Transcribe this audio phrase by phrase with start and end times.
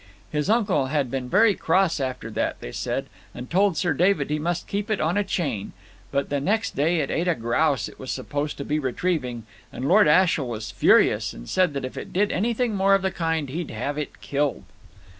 [0.31, 3.05] His uncle had been very cross about that, they said,
[3.35, 5.73] and told Sir David he must keep it on a chain;
[6.09, 9.87] but the next day it ate a grouse it was supposed to be retrieving, and
[9.87, 13.47] Lord Ashiel was furious, and said that if it did anything more of the kind
[13.49, 14.63] he'd have it killed.